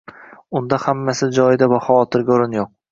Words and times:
–unda 0.61 0.79
hammasi 0.85 1.31
joyida 1.41 1.71
va 1.77 1.81
xavotirga 1.91 2.39
o‘rin 2.39 2.63
yo‘q. 2.63 2.77